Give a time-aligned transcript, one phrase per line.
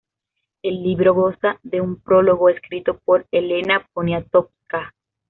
[0.63, 4.95] El libro goza de un prólogo escrito por Elena Poniatowska.